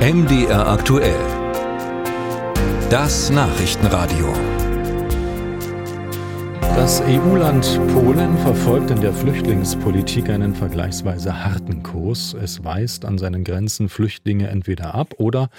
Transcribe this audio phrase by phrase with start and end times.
[0.00, 1.20] MDR aktuell.
[2.88, 4.32] Das Nachrichtenradio.
[6.74, 12.32] Das EU-Land Polen verfolgt in der Flüchtlingspolitik einen vergleichsweise harten Kurs.
[12.32, 15.50] Es weist an seinen Grenzen Flüchtlinge entweder ab oder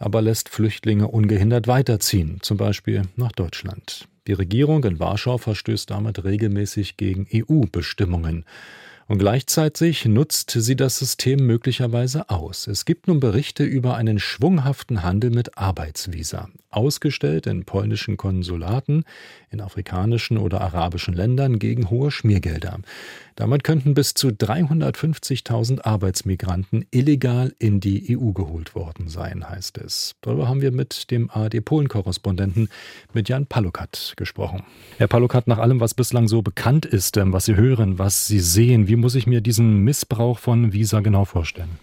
[0.00, 4.08] aber lässt Flüchtlinge ungehindert weiterziehen, zum Beispiel nach Deutschland.
[4.26, 8.44] Die Regierung in Warschau verstößt damit regelmäßig gegen EU-Bestimmungen.
[9.08, 12.66] Und gleichzeitig nutzt sie das System möglicherweise aus.
[12.66, 19.04] Es gibt nun Berichte über einen schwunghaften Handel mit Arbeitsvisa, ausgestellt in polnischen Konsulaten,
[19.50, 22.80] in afrikanischen oder arabischen Ländern gegen hohe Schmiergelder.
[23.38, 30.16] Damit könnten bis zu 350.000 Arbeitsmigranten illegal in die EU geholt worden sein, heißt es.
[30.22, 32.68] Darüber haben wir mit dem ARD-Polen-Korrespondenten
[33.14, 34.64] mit Jan Palukat gesprochen.
[34.96, 38.40] Herr Palukat, nach allem, was bislang so bekannt ist, ähm, was Sie hören, was Sie
[38.40, 41.78] sehen, wie muss ich mir diesen Missbrauch von Visa genau vorstellen?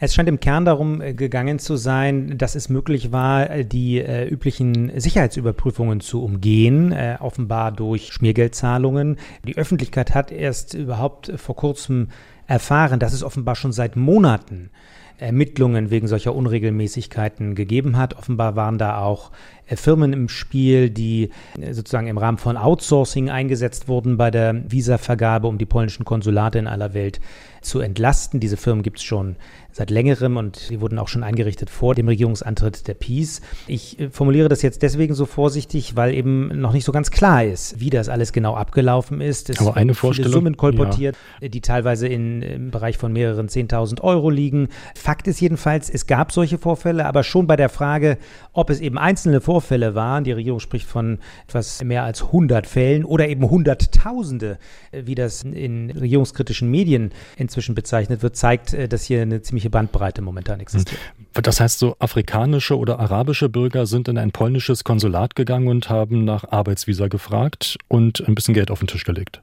[0.00, 3.98] Es scheint im Kern darum äh, gegangen zu sein, dass es möglich war, äh, die
[3.98, 9.16] äh, üblichen Sicherheitsüberprüfungen zu umgehen, äh, offenbar durch Schmiergeldzahlungen.
[9.44, 12.08] Die Öffentlichkeit hat erst überhaupt vor kurzem
[12.48, 14.70] erfahren, dass es offenbar schon seit Monaten
[15.18, 18.16] Ermittlungen wegen solcher Unregelmäßigkeiten gegeben hat.
[18.16, 19.32] Offenbar waren da auch
[19.66, 24.62] äh, Firmen im Spiel, die äh, sozusagen im Rahmen von Outsourcing eingesetzt wurden bei der
[24.70, 27.20] Visavergabe, um die polnischen Konsulate in aller Welt
[27.60, 28.40] zu entlasten.
[28.40, 29.36] Diese Firmen gibt es schon
[29.72, 33.40] seit längerem und sie wurden auch schon eingerichtet vor dem Regierungsantritt der Peace.
[33.66, 37.44] Ich äh, formuliere das jetzt deswegen so vorsichtig, weil eben noch nicht so ganz klar
[37.44, 39.50] ist, wie das alles genau abgelaufen ist.
[39.50, 41.48] Es Aber eine Vorstellung, Summen kolportiert, ja.
[41.48, 44.68] die teilweise in, im Bereich von mehreren 10.000 Euro liegen.
[44.94, 48.18] Fakt ist jedenfalls, es gab solche Vorfälle, aber schon bei der Frage,
[48.52, 53.04] ob es eben einzelne Vorfälle waren, die Regierung spricht von etwas mehr als 100 Fällen
[53.04, 54.58] oder eben Hunderttausende,
[54.92, 60.22] wie das in regierungskritischen Medien inzwischen bezeichnet wird, zeigt, äh, dass hier eine ziemliche Bandbreite
[60.22, 61.00] momentan existiert.
[61.16, 61.42] Hm.
[61.42, 66.24] Das heißt, so afrikanische oder arabische Bürger sind in ein polnisches Konsulat gegangen und haben
[66.24, 69.42] nach Arbeitsvisa gefragt und ein bisschen Geld auf den Tisch gelegt.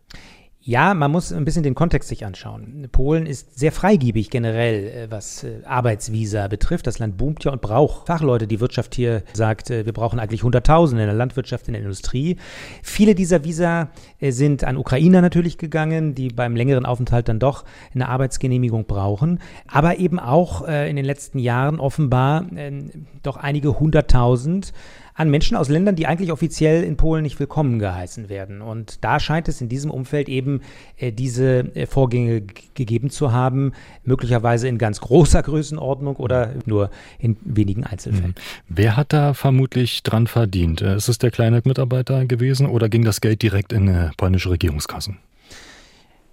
[0.67, 2.87] Ja, man muss ein bisschen den Kontext sich anschauen.
[2.91, 6.87] Polen ist sehr freigiebig generell, äh, was äh, Arbeitsvisa betrifft.
[6.87, 8.47] Das Land boomt ja und braucht Fachleute.
[8.47, 12.37] Die Wirtschaft hier sagt, äh, wir brauchen eigentlich Hunderttausende in der Landwirtschaft, in der Industrie.
[12.81, 13.89] Viele dieser Visa
[14.19, 19.41] sind an Ukrainer natürlich gegangen, die beim längeren Aufenthalt dann doch eine Arbeitsgenehmigung brauchen.
[19.67, 22.45] Aber eben auch in den letzten Jahren offenbar
[23.21, 24.73] doch einige hunderttausend
[25.17, 28.61] an Menschen aus Ländern, die eigentlich offiziell in Polen nicht willkommen geheißen werden.
[28.61, 30.54] Und da scheint es in diesem Umfeld eben
[30.97, 32.43] äh, diese äh, Vorgänge
[32.73, 33.73] gegeben zu haben,
[34.03, 36.89] möglicherweise in ganz großer Größenordnung oder nur
[37.19, 38.35] in wenigen Einzelfällen.
[38.37, 38.65] Mhm.
[38.69, 40.81] Wer hat da vermutlich dran verdient?
[40.81, 45.17] Äh, ist es der kleine Mitarbeiter gewesen oder ging das Geld direkt in polnische Regierungskassen?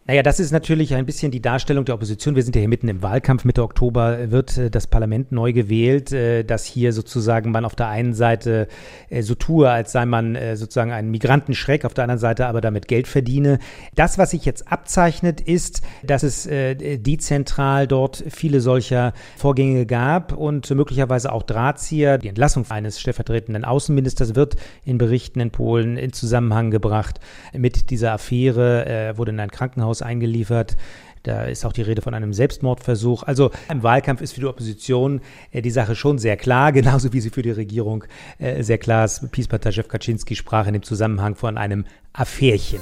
[0.05, 2.35] Naja, das ist natürlich ein bisschen die Darstellung der Opposition.
[2.35, 3.45] Wir sind ja hier mitten im Wahlkampf.
[3.45, 7.87] Mitte Oktober wird äh, das Parlament neu gewählt, äh, dass hier sozusagen man auf der
[7.87, 8.67] einen Seite
[9.11, 12.89] äh, so tue, als sei man sozusagen ein Migrantenschreck, auf der anderen Seite aber damit
[12.89, 13.61] Geld verdiene.
[13.95, 20.69] Das, was sich jetzt abzeichnet, ist, dass es dezentral dort viele solcher Vorgänge gab und
[20.71, 22.19] möglicherweise auch Drahtzieher.
[22.19, 27.21] Die Entlassung eines stellvertretenden Außenministers wird in Berichten in Polen in Zusammenhang gebracht
[27.53, 30.77] mit dieser Affäre, wurde in ein Krankenhaus Krankenhaus eingeliefert.
[31.25, 33.23] Da ist auch die Rede von einem Selbstmordversuch.
[33.23, 35.21] Also im Wahlkampf ist für die Opposition
[35.53, 38.05] äh, die Sache schon sehr klar, genauso wie sie für die Regierung
[38.39, 39.31] äh, sehr klar ist.
[39.31, 42.81] Peace-Partei-Chef Kaczynski sprach in dem Zusammenhang von einem Affärchen.